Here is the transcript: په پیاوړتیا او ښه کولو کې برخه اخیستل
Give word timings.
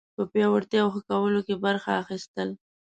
په 0.15 0.23
پیاوړتیا 0.31 0.81
او 0.83 0.89
ښه 0.93 1.01
کولو 1.09 1.39
کې 1.47 1.55
برخه 1.65 1.91
اخیستل 2.03 2.49